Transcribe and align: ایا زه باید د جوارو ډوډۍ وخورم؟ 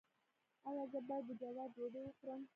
ایا 0.67 0.83
زه 0.91 0.99
باید 1.07 1.25
د 1.27 1.31
جوارو 1.41 1.71
ډوډۍ 1.75 2.01
وخورم؟ 2.05 2.41